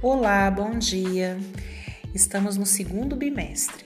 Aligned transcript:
Olá, 0.00 0.48
bom 0.48 0.78
dia. 0.78 1.36
Estamos 2.14 2.56
no 2.56 2.64
segundo 2.64 3.16
bimestre 3.16 3.84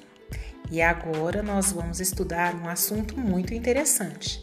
e 0.70 0.82
agora 0.82 1.42
nós 1.42 1.72
vamos 1.72 2.00
estudar 2.00 2.54
um 2.54 2.68
assunto 2.68 3.18
muito 3.18 3.54
interessante, 3.54 4.38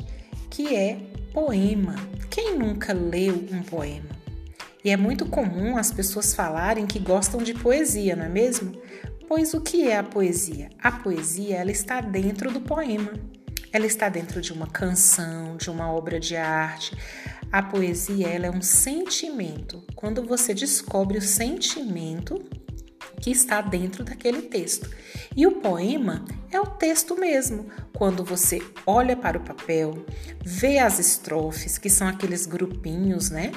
que 0.49 0.75
é 0.75 0.97
poema. 1.31 1.95
Quem 2.27 2.57
nunca 2.57 2.91
leu 2.91 3.45
um 3.51 3.61
poema? 3.61 4.09
E 4.83 4.89
é 4.89 4.97
muito 4.97 5.27
comum 5.27 5.77
as 5.77 5.91
pessoas 5.91 6.33
falarem 6.33 6.87
que 6.87 6.97
gostam 6.97 7.43
de 7.43 7.53
poesia, 7.53 8.15
não 8.15 8.25
é 8.25 8.29
mesmo? 8.29 8.71
Pois 9.27 9.53
o 9.53 9.61
que 9.61 9.87
é 9.87 9.97
a 9.97 10.03
poesia? 10.03 10.69
A 10.81 10.91
poesia 10.91 11.57
ela 11.57 11.71
está 11.71 12.01
dentro 12.01 12.51
do 12.51 12.61
poema. 12.61 13.13
Ela 13.71 13.85
está 13.85 14.09
dentro 14.09 14.41
de 14.41 14.51
uma 14.51 14.65
canção, 14.65 15.55
de 15.55 15.69
uma 15.69 15.93
obra 15.93 16.19
de 16.19 16.35
arte. 16.35 16.97
A 17.51 17.63
poesia 17.63 18.27
ela 18.27 18.45
é 18.45 18.51
um 18.51 18.61
sentimento. 18.61 19.83
Quando 19.95 20.23
você 20.23 20.53
descobre 20.53 21.17
o 21.17 21.21
sentimento 21.21 22.43
que 23.19 23.31
está 23.31 23.61
dentro 23.61 24.03
daquele 24.03 24.43
texto. 24.43 24.89
E 25.35 25.45
o 25.45 25.59
poema 25.59 26.23
é 26.51 26.59
o 26.59 26.65
texto 26.65 27.15
mesmo. 27.15 27.69
Quando 27.93 28.23
você 28.23 28.61
olha 28.85 29.15
para 29.15 29.37
o 29.37 29.43
papel, 29.43 30.05
vê 30.43 30.79
as 30.79 30.99
estrofes, 30.99 31.77
que 31.77 31.89
são 31.89 32.07
aqueles 32.07 32.45
grupinhos, 32.45 33.29
né? 33.29 33.51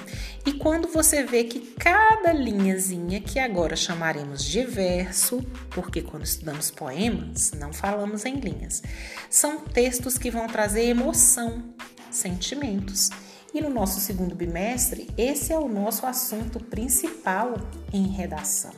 E 0.44 0.52
quando 0.52 0.88
você 0.88 1.22
vê 1.22 1.44
que 1.44 1.60
cada 1.78 2.32
linhazinha, 2.32 3.20
que 3.20 3.38
agora 3.38 3.76
chamaremos 3.76 4.44
de 4.44 4.64
verso, 4.64 5.40
porque 5.70 6.02
quando 6.02 6.24
estudamos 6.24 6.70
poemas, 6.70 7.52
não 7.52 7.72
falamos 7.72 8.24
em 8.24 8.36
linhas, 8.36 8.82
são 9.30 9.60
textos 9.60 10.18
que 10.18 10.30
vão 10.30 10.46
trazer 10.48 10.84
emoção, 10.84 11.62
sentimentos. 12.10 13.10
E 13.54 13.60
no 13.60 13.68
nosso 13.68 14.00
segundo 14.00 14.34
bimestre, 14.34 15.10
esse 15.16 15.52
é 15.52 15.58
o 15.58 15.68
nosso 15.68 16.06
assunto 16.06 16.58
principal 16.58 17.54
em 17.92 18.06
redação. 18.06 18.72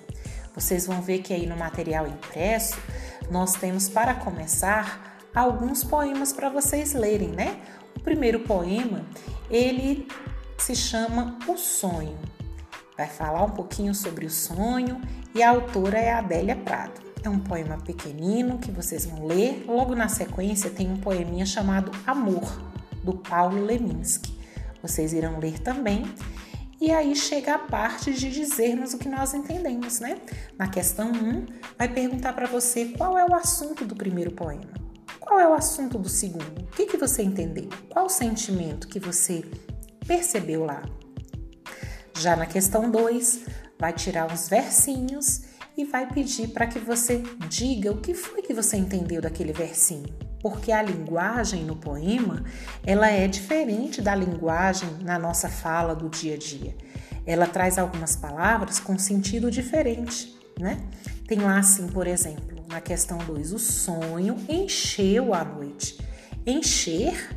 Vocês 0.53 0.87
vão 0.87 1.01
ver 1.01 1.19
que 1.19 1.33
aí 1.33 1.47
no 1.47 1.57
material 1.57 2.09
impresso 2.09 2.77
nós 3.31 3.55
temos 3.55 3.89
para 3.89 4.15
começar 4.15 5.19
alguns 5.33 5.85
poemas 5.85 6.33
para 6.33 6.49
vocês 6.49 6.93
lerem, 6.93 7.29
né? 7.29 7.61
O 7.97 8.01
primeiro 8.01 8.41
poema, 8.41 9.05
ele 9.49 10.09
se 10.59 10.75
chama 10.75 11.39
O 11.47 11.57
Sonho. 11.57 12.19
Vai 12.97 13.09
falar 13.09 13.45
um 13.45 13.51
pouquinho 13.51 13.95
sobre 13.95 14.27
o 14.27 14.31
sonho 14.31 15.01
e 15.35 15.43
a 15.43 15.51
autora 15.51 15.99
é 15.99 16.11
a 16.13 16.19
Adélia 16.19 16.57
Prado. 16.57 17.01
É 17.23 17.29
um 17.29 17.39
poema 17.39 17.79
pequenino 17.79 18.59
que 18.59 18.71
vocês 18.71 19.07
vão 19.07 19.27
ler. 19.27 19.65
Logo 19.67 19.95
na 19.95 20.09
sequência 20.09 20.71
tem 20.71 20.91
um 20.91 20.97
poeminha 20.97 21.47
chamado 21.47 21.91
Amor, 22.07 22.45
do 23.03 23.15
Paulo 23.15 23.65
Leminski. 23.65 24.44
Vocês 24.85 25.15
irão 25.15 25.39
ler 25.39 25.59
também 25.61 26.05
e 26.79 26.91
aí 26.91 27.17
chega 27.17 27.55
a 27.55 27.59
parte 27.59 28.13
de 28.13 28.31
dizermos 28.31 28.93
o 28.93 28.99
que 28.99 29.09
nós 29.09 29.33
entendemos, 29.33 29.99
né? 29.99 30.21
Na 30.59 30.69
questão 30.69 31.11
1, 31.11 31.47
vai 31.79 31.89
perguntar 31.89 32.35
para 32.35 32.47
você 32.47 32.93
qual 32.99 33.17
é 33.17 33.25
o 33.25 33.35
assunto 33.35 33.87
do 33.87 33.97
primeiro 33.97 34.33
poema. 34.33 34.75
Qual 35.19 35.41
é 35.41 35.49
o 35.49 35.55
assunto 35.55 35.99
do 35.99 36.11
segundo? 36.11 36.61
O 36.61 36.67
que, 36.67 36.85
que 36.85 36.99
você 36.99 37.23
entendeu? 37.23 37.71
Qual 37.89 38.05
o 38.05 38.11
sentimento 38.11 38.87
que 38.87 39.01
você 39.01 39.43
percebeu 40.07 40.67
lá? 40.67 40.83
Já 42.19 42.37
na 42.37 42.45
questão 42.45 42.91
2, 42.91 43.47
vai 43.81 43.95
tirar 43.95 44.31
uns 44.31 44.51
versinhos 44.51 45.45
e 45.79 45.87
vai 45.87 46.07
pedir 46.13 46.49
para 46.49 46.67
que 46.67 46.79
você 46.79 47.23
diga 47.49 47.91
o 47.91 48.03
que 48.03 48.13
foi 48.13 48.43
que 48.43 48.53
você 48.53 48.77
entendeu 48.77 49.23
daquele 49.23 49.55
versinho 49.55 50.24
porque 50.45 50.71
a 50.71 50.83
linguagem 50.83 51.65
no 51.65 51.75
poema 51.75 52.45
ela 52.85 53.09
é 53.09 53.27
diferente 53.27 54.03
da 54.03 54.15
linguagem 54.15 54.91
na 55.01 55.19
nossa 55.19 55.49
fala 55.49 55.95
do 55.95 56.11
dia 56.11 56.35
a 56.35 56.37
dia. 56.37 56.77
Ela 57.25 57.47
traz 57.47 57.79
algumas 57.79 58.15
palavras 58.15 58.79
com 58.79 58.99
sentido 58.99 59.51
diferente, 59.51 60.39
né? 60.61 60.77
Tem 61.27 61.39
lá 61.39 61.59
assim, 61.59 61.87
por 61.87 62.07
exemplo, 62.07 62.63
na 62.69 62.79
questão 62.79 63.17
2, 63.17 63.55
o 63.55 63.59
sonho 63.59 64.37
encheu 64.47 65.33
a 65.33 65.43
noite. 65.43 65.97
Encher, 66.47 67.35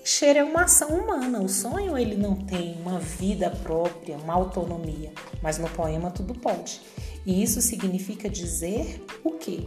encher 0.00 0.36
é 0.36 0.44
uma 0.44 0.62
ação 0.62 0.90
humana. 0.90 1.40
O 1.40 1.48
sonho 1.48 1.98
ele 1.98 2.14
não 2.14 2.36
tem 2.36 2.80
uma 2.80 3.00
vida 3.00 3.50
própria, 3.50 4.16
uma 4.16 4.34
autonomia, 4.34 5.10
mas 5.42 5.58
no 5.58 5.68
poema 5.70 6.08
tudo 6.12 6.34
pode. 6.34 6.80
E 7.26 7.42
isso 7.42 7.60
significa 7.60 8.30
dizer 8.30 9.04
o 9.24 9.32
quê? 9.32 9.66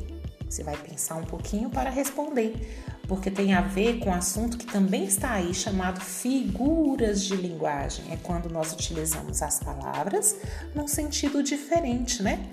Você 0.52 0.64
vai 0.64 0.76
pensar 0.76 1.16
um 1.16 1.24
pouquinho 1.24 1.70
para 1.70 1.90
responder, 1.90 2.86
porque 3.08 3.32
tem 3.32 3.54
a 3.54 3.62
ver 3.62 4.00
com 4.00 4.10
um 4.10 4.14
assunto 4.14 4.58
que 4.58 4.66
também 4.66 5.06
está 5.06 5.32
aí 5.32 5.54
chamado 5.54 6.02
figuras 6.02 7.24
de 7.24 7.38
linguagem. 7.38 8.12
É 8.12 8.18
quando 8.18 8.50
nós 8.50 8.74
utilizamos 8.74 9.42
as 9.42 9.62
palavras 9.62 10.36
num 10.76 10.90
sentido 10.90 11.42
diferente, 11.42 12.22
né? 12.22 12.52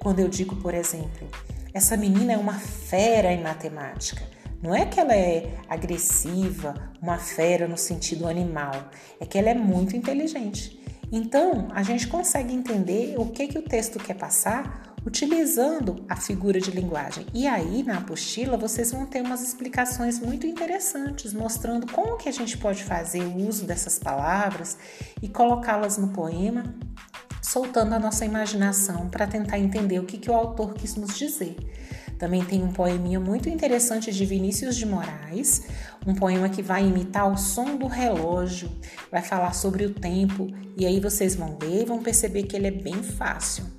Quando 0.00 0.18
eu 0.18 0.28
digo, 0.28 0.56
por 0.56 0.74
exemplo, 0.74 1.28
essa 1.72 1.96
menina 1.96 2.32
é 2.32 2.36
uma 2.36 2.54
fera 2.54 3.32
em 3.32 3.40
matemática. 3.40 4.24
Não 4.60 4.74
é 4.74 4.84
que 4.84 4.98
ela 4.98 5.14
é 5.14 5.54
agressiva, 5.68 6.74
uma 7.00 7.16
fera 7.16 7.68
no 7.68 7.78
sentido 7.78 8.26
animal, 8.26 8.90
é 9.20 9.24
que 9.24 9.38
ela 9.38 9.50
é 9.50 9.54
muito 9.54 9.96
inteligente. 9.96 10.84
Então, 11.12 11.68
a 11.70 11.84
gente 11.84 12.08
consegue 12.08 12.52
entender 12.52 13.14
o 13.16 13.26
que, 13.26 13.46
que 13.46 13.58
o 13.58 13.62
texto 13.62 14.00
quer 14.00 14.14
passar 14.14 14.95
utilizando 15.06 16.04
a 16.08 16.16
figura 16.16 16.60
de 16.60 16.72
linguagem. 16.72 17.24
E 17.32 17.46
aí, 17.46 17.84
na 17.84 17.98
apostila, 17.98 18.56
vocês 18.56 18.90
vão 18.90 19.06
ter 19.06 19.22
umas 19.22 19.40
explicações 19.40 20.18
muito 20.18 20.48
interessantes, 20.48 21.32
mostrando 21.32 21.90
como 21.92 22.16
que 22.16 22.28
a 22.28 22.32
gente 22.32 22.58
pode 22.58 22.82
fazer 22.82 23.22
o 23.22 23.46
uso 23.46 23.64
dessas 23.64 24.00
palavras 24.00 24.76
e 25.22 25.28
colocá-las 25.28 25.96
no 25.96 26.08
poema, 26.08 26.64
soltando 27.40 27.94
a 27.94 28.00
nossa 28.00 28.24
imaginação 28.24 29.08
para 29.08 29.28
tentar 29.28 29.60
entender 29.60 30.00
o 30.00 30.04
que, 30.04 30.18
que 30.18 30.28
o 30.28 30.34
autor 30.34 30.74
quis 30.74 30.96
nos 30.96 31.16
dizer. 31.16 31.54
Também 32.18 32.44
tem 32.44 32.64
um 32.64 32.72
poeminha 32.72 33.20
muito 33.20 33.48
interessante 33.48 34.10
de 34.10 34.26
Vinícius 34.26 34.74
de 34.74 34.86
Moraes, 34.86 35.68
um 36.04 36.14
poema 36.14 36.48
que 36.48 36.62
vai 36.62 36.84
imitar 36.84 37.30
o 37.30 37.36
som 37.36 37.76
do 37.76 37.86
relógio, 37.86 38.72
vai 39.12 39.22
falar 39.22 39.52
sobre 39.52 39.84
o 39.84 39.90
tempo, 39.90 40.48
e 40.76 40.84
aí 40.84 40.98
vocês 40.98 41.36
vão 41.36 41.56
ler 41.62 41.82
e 41.82 41.84
vão 41.84 42.02
perceber 42.02 42.44
que 42.44 42.56
ele 42.56 42.66
é 42.66 42.70
bem 42.72 43.02
fácil 43.02 43.76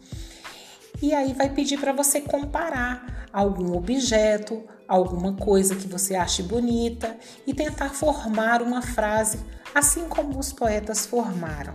e 1.01 1.13
aí 1.13 1.33
vai 1.33 1.49
pedir 1.49 1.79
para 1.79 1.93
você 1.93 2.21
comparar 2.21 3.27
algum 3.31 3.75
objeto, 3.75 4.63
alguma 4.87 5.33
coisa 5.33 5.75
que 5.75 5.87
você 5.87 6.15
ache 6.15 6.41
bonita 6.41 7.17
e 7.45 7.53
tentar 7.53 7.89
formar 7.89 8.61
uma 8.61 8.81
frase 8.81 9.39
assim 9.75 10.07
como 10.07 10.39
os 10.39 10.51
poetas 10.51 11.05
formaram. 11.05 11.73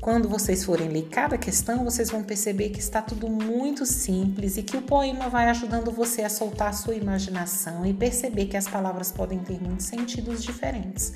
Quando 0.00 0.28
vocês 0.28 0.64
forem 0.64 0.88
ler 0.88 1.08
cada 1.08 1.36
questão, 1.36 1.82
vocês 1.82 2.10
vão 2.10 2.22
perceber 2.22 2.68
que 2.68 2.78
está 2.78 3.02
tudo 3.02 3.28
muito 3.28 3.84
simples 3.84 4.56
e 4.56 4.62
que 4.62 4.76
o 4.76 4.82
poema 4.82 5.28
vai 5.28 5.48
ajudando 5.48 5.90
você 5.90 6.22
a 6.22 6.28
soltar 6.28 6.68
a 6.68 6.72
sua 6.72 6.94
imaginação 6.94 7.84
e 7.84 7.92
perceber 7.92 8.46
que 8.46 8.56
as 8.56 8.68
palavras 8.68 9.10
podem 9.10 9.40
ter 9.40 9.60
muitos 9.60 9.86
sentidos 9.86 10.44
diferentes. 10.44 11.14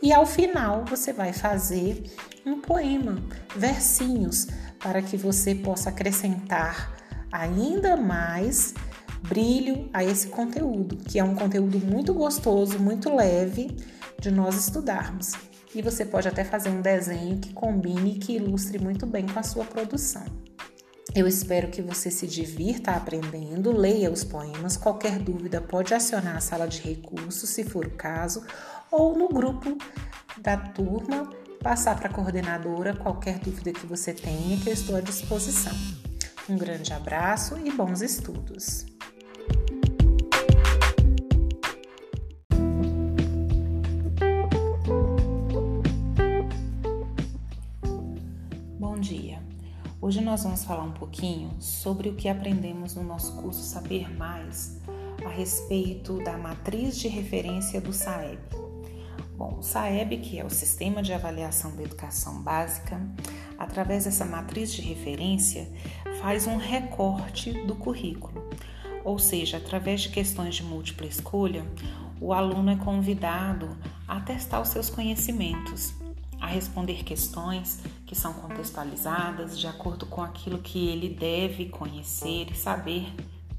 E 0.00 0.12
ao 0.12 0.24
final 0.24 0.84
você 0.84 1.12
vai 1.12 1.32
fazer 1.32 2.04
um 2.46 2.60
poema, 2.60 3.22
versinhos, 3.54 4.48
para 4.82 5.00
que 5.00 5.16
você 5.16 5.54
possa 5.54 5.90
acrescentar 5.90 6.92
ainda 7.30 7.96
mais 7.96 8.74
brilho 9.22 9.88
a 9.92 10.04
esse 10.04 10.26
conteúdo, 10.28 10.96
que 10.96 11.18
é 11.18 11.24
um 11.24 11.34
conteúdo 11.34 11.78
muito 11.78 12.12
gostoso, 12.12 12.78
muito 12.78 13.14
leve 13.14 13.76
de 14.20 14.30
nós 14.30 14.56
estudarmos. 14.56 15.32
E 15.74 15.80
você 15.80 16.04
pode 16.04 16.28
até 16.28 16.44
fazer 16.44 16.68
um 16.68 16.82
desenho 16.82 17.38
que 17.38 17.52
combine 17.52 18.16
e 18.16 18.18
que 18.18 18.34
ilustre 18.34 18.78
muito 18.78 19.06
bem 19.06 19.26
com 19.26 19.38
a 19.38 19.42
sua 19.42 19.64
produção. 19.64 20.24
Eu 21.14 21.26
espero 21.26 21.68
que 21.68 21.82
você 21.82 22.10
se 22.10 22.26
divirta 22.26 22.92
aprendendo, 22.92 23.70
leia 23.70 24.10
os 24.10 24.24
poemas. 24.24 24.78
Qualquer 24.78 25.18
dúvida 25.18 25.60
pode 25.60 25.92
acionar 25.92 26.36
a 26.36 26.40
sala 26.40 26.66
de 26.66 26.80
recursos, 26.80 27.50
se 27.50 27.64
for 27.64 27.86
o 27.86 27.90
caso, 27.90 28.42
ou 28.92 29.16
no 29.16 29.26
grupo 29.26 29.78
da 30.36 30.56
turma, 30.58 31.30
passar 31.62 31.98
para 31.98 32.08
a 32.08 32.12
coordenadora 32.12 32.94
qualquer 32.94 33.38
dúvida 33.38 33.72
que 33.72 33.86
você 33.86 34.12
tenha, 34.12 34.58
que 34.58 34.68
eu 34.68 34.72
estou 34.72 34.94
à 34.94 35.00
disposição. 35.00 35.72
Um 36.48 36.58
grande 36.58 36.92
abraço 36.92 37.56
e 37.64 37.70
bons 37.70 38.02
estudos! 38.02 38.84
Bom 48.78 48.98
dia! 49.00 49.42
Hoje 50.02 50.20
nós 50.20 50.42
vamos 50.42 50.64
falar 50.64 50.82
um 50.82 50.92
pouquinho 50.92 51.50
sobre 51.60 52.10
o 52.10 52.14
que 52.14 52.28
aprendemos 52.28 52.94
no 52.94 53.04
nosso 53.04 53.32
curso 53.40 53.62
Saber 53.62 54.14
Mais 54.18 54.78
a 55.24 55.28
respeito 55.28 56.18
da 56.24 56.36
matriz 56.36 56.98
de 56.98 57.06
referência 57.06 57.80
do 57.80 57.92
SAEB. 57.92 58.71
Bom, 59.42 59.56
o 59.58 59.62
SAEB, 59.64 60.18
que 60.18 60.38
é 60.38 60.44
o 60.44 60.48
Sistema 60.48 61.02
de 61.02 61.12
Avaliação 61.12 61.74
da 61.74 61.82
Educação 61.82 62.40
Básica, 62.40 63.00
através 63.58 64.04
dessa 64.04 64.24
matriz 64.24 64.72
de 64.72 64.80
referência, 64.82 65.68
faz 66.20 66.46
um 66.46 66.56
recorte 66.56 67.50
do 67.66 67.74
currículo. 67.74 68.48
Ou 69.04 69.18
seja, 69.18 69.56
através 69.56 70.02
de 70.02 70.10
questões 70.10 70.54
de 70.54 70.62
múltipla 70.62 71.08
escolha, 71.08 71.66
o 72.20 72.32
aluno 72.32 72.70
é 72.70 72.76
convidado 72.76 73.76
a 74.06 74.20
testar 74.20 74.60
os 74.60 74.68
seus 74.68 74.88
conhecimentos. 74.88 75.92
a 76.40 76.46
responder 76.46 77.04
questões 77.04 77.80
que 78.04 78.16
são 78.16 78.32
contextualizadas 78.32 79.58
de 79.58 79.66
acordo 79.66 80.06
com 80.06 80.20
aquilo 80.20 80.58
que 80.58 80.88
ele 80.88 81.08
deve 81.08 81.66
conhecer 81.66 82.48
e 82.50 82.54
saber 82.54 83.12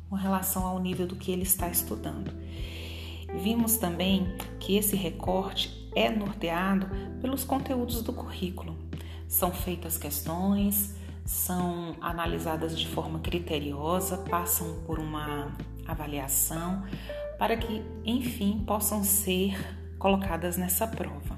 com 0.10 0.16
relação 0.16 0.66
ao 0.66 0.80
nível 0.80 1.08
do 1.08 1.16
que 1.16 1.32
ele 1.32 1.44
está 1.44 1.70
estudando. 1.70 2.30
Vimos 3.36 3.78
também 3.78 4.36
que 4.60 4.76
esse 4.78 4.96
recorte 4.96 5.90
é 5.96 6.10
norteado 6.10 6.88
pelos 7.22 7.44
conteúdos 7.44 8.02
do 8.02 8.14
currículo. 8.14 8.78
São 9.28 9.52
feitas 9.52 9.98
questões, 9.98 10.96
são 11.26 11.96
analisadas 12.02 12.78
de 12.78 12.88
forma 12.88 13.20
criteriosa, 13.20 14.18
passam 14.18 14.82
por 14.86 15.00
uma 15.00 15.52
avaliação 15.88 16.84
para 17.38 17.58
que, 17.58 17.82
enfim, 18.06 18.64
possam 18.66 19.04
ser 19.04 19.58
colocadas 19.98 20.58
nessa 20.58 20.86
prova. 20.86 21.38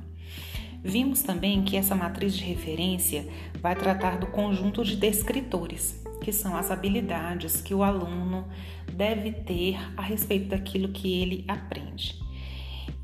Vimos 0.84 1.24
também 1.24 1.64
que 1.64 1.78
essa 1.78 1.96
matriz 1.96 2.36
de 2.36 2.44
referência 2.44 3.28
vai 3.60 3.76
tratar 3.76 4.20
do 4.20 4.28
conjunto 4.28 4.84
de 4.84 4.96
descritores, 4.96 6.00
que 6.22 6.32
são 6.32 6.56
as 6.56 6.70
habilidades 6.70 7.60
que 7.60 7.74
o 7.74 7.82
aluno 7.82 8.48
deve 8.94 9.32
ter 9.32 9.78
a 9.98 10.02
respeito 10.02 10.50
daquilo 10.50 10.90
que 10.90 11.22
ele 11.22 11.44
aprende. 11.48 11.85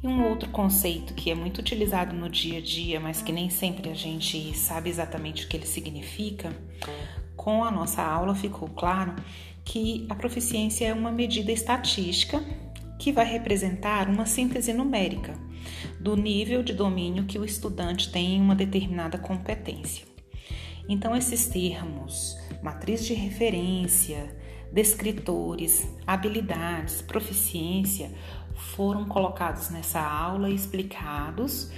E 0.04 0.08
um 0.08 0.28
outro 0.28 0.50
conceito 0.50 1.14
que 1.14 1.30
é 1.30 1.36
muito 1.36 1.60
utilizado 1.60 2.16
no 2.16 2.30
dia 2.30 2.58
a 2.58 2.62
dia, 2.62 3.00
mas 3.00 3.22
que 3.22 3.32
nem 3.32 3.50
sempre 3.50 3.90
a 3.90 3.94
gente 3.94 4.58
sabe 4.58 4.90
exatamente 4.90 5.46
o 5.46 5.48
que 5.48 5.58
ele 5.58 5.66
significa, 5.66 6.52
com 7.36 7.64
a 7.64 7.72
nossa 7.72 8.04
aula 8.04 8.36
ficou 8.36 8.68
claro 8.70 9.16
que 9.64 10.06
a 10.10 10.16
proficiência 10.16 10.88
é 10.88 10.94
uma 10.94 11.12
medida 11.12 11.52
estatística 11.52 12.44
que 13.00 13.12
vai 13.12 13.26
representar 13.26 14.10
uma 14.10 14.26
síntese 14.26 14.74
numérica 14.74 15.34
do 16.00 16.16
nível 16.16 16.64
de 16.64 16.74
domínio 16.74 17.26
que 17.26 17.40
o 17.40 17.46
estudante 17.46 18.12
tem 18.12 18.36
em 18.36 18.42
uma 18.42 18.56
determinada 18.56 19.18
competência. 19.18 20.06
Então, 20.90 21.16
esses 21.16 21.48
termos, 21.48 22.38
matriz 22.62 23.06
de 23.06 23.14
referência, 23.14 24.36
descritores, 24.72 25.88
habilidades, 26.06 27.02
proficiência, 27.02 28.12
foram 28.62 29.06
colocados 29.06 29.70
nessa 29.70 30.00
aula 30.00 30.50
e 30.50 30.56
explicados, 30.56 31.72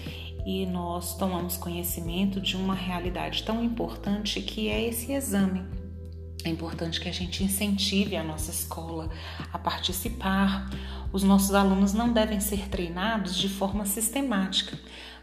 e 0.46 0.66
nós 0.66 1.16
tomamos 1.18 1.58
conhecimento 1.58 2.42
de 2.42 2.56
uma 2.56 2.76
realidade 2.76 3.44
tão 3.44 3.64
importante 3.64 4.42
que 4.42 4.68
é 4.68 4.88
esse 4.88 5.12
exame 5.14 5.84
é 6.44 6.50
importante 6.50 7.00
que 7.00 7.08
a 7.08 7.12
gente 7.12 7.44
incentive 7.44 8.16
a 8.16 8.24
nossa 8.24 8.52
escola 8.52 9.10
a 9.52 9.58
participar. 9.58 10.70
Os 11.12 11.24
nossos 11.24 11.54
alunos 11.54 11.94
não 11.94 12.12
devem 12.12 12.40
ser 12.40 12.68
treinados 12.68 13.38
de 13.38 13.48
forma 13.48 13.86
sistemática, 13.86 14.78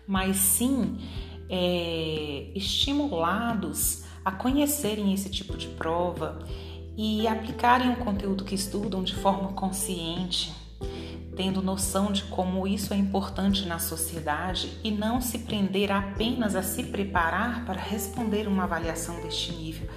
mas 0.06 0.37
sim 0.37 0.99
é, 1.49 2.51
estimulados 2.55 4.05
a 4.25 4.33
conhecerem 4.33 5.13
esse 5.13 5.29
tipo 5.29 5.56
de 5.56 5.69
prova 5.69 6.39
e 6.97 7.27
aplicarem 7.27 7.91
o 7.91 7.97
conteúdo 7.97 8.45
que 8.45 8.55
estudam 8.55 9.03
de 9.03 9.15
forma 9.15 9.53
consciente, 9.53 10.53
tendo 11.41 11.63
noção 11.63 12.13
de 12.13 12.25
como 12.25 12.69
isso 12.69 12.93
é 12.93 12.99
importante 12.99 13.65
na 13.65 13.79
sociedade 13.79 14.79
e 14.85 14.91
não 14.91 15.23
se 15.23 15.39
prender 15.39 15.91
apenas 15.91 16.55
a 16.55 16.63
se 16.63 16.83
preparar 16.83 17.65
para 17.65 17.81
responder 17.81 18.47
uma 18.47 18.65
avaliação 18.65 19.23
deste 19.23 19.51
nível 19.51 19.89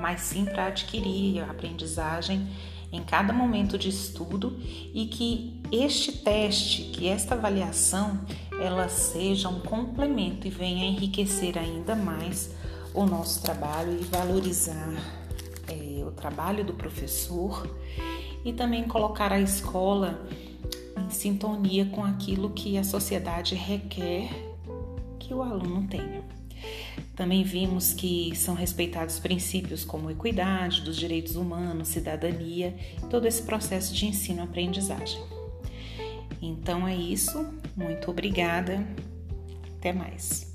mas 0.00 0.22
sim 0.22 0.46
para 0.46 0.68
adquirir 0.68 1.42
a 1.42 1.50
aprendizagem 1.50 2.48
em 2.90 3.02
cada 3.02 3.34
momento 3.34 3.76
de 3.76 3.90
estudo 3.90 4.58
e 4.94 5.04
que 5.04 5.60
este 5.70 6.10
teste, 6.10 6.84
que 6.84 7.06
esta 7.06 7.34
avaliação, 7.34 8.20
ela 8.58 8.88
seja 8.88 9.50
um 9.50 9.60
complemento 9.60 10.46
e 10.46 10.50
venha 10.50 10.86
enriquecer 10.86 11.58
ainda 11.58 11.94
mais 11.94 12.54
o 12.94 13.04
nosso 13.04 13.42
trabalho 13.42 13.92
e 13.92 14.04
valorizar 14.04 14.94
é, 15.66 16.02
o 16.02 16.12
trabalho 16.12 16.64
do 16.64 16.72
professor 16.72 17.68
e 18.42 18.54
também 18.54 18.84
colocar 18.84 19.32
a 19.34 19.40
escola 19.40 20.26
em 20.98 21.10
sintonia 21.10 21.86
com 21.86 22.04
aquilo 22.04 22.50
que 22.50 22.76
a 22.76 22.84
sociedade 22.84 23.54
requer 23.54 24.28
que 25.18 25.32
o 25.32 25.42
aluno 25.42 25.86
tenha. 25.88 26.22
Também 27.14 27.42
vimos 27.42 27.92
que 27.92 28.34
são 28.36 28.54
respeitados 28.54 29.18
princípios 29.18 29.84
como 29.84 30.10
equidade, 30.10 30.82
dos 30.82 30.96
direitos 30.96 31.36
humanos, 31.36 31.88
cidadania, 31.88 32.76
todo 33.10 33.26
esse 33.26 33.42
processo 33.42 33.94
de 33.94 34.06
ensino-aprendizagem. 34.06 35.20
Então 36.40 36.86
é 36.86 36.94
isso, 36.94 37.52
muito 37.76 38.10
obrigada, 38.10 38.86
até 39.76 39.92
mais. 39.92 40.47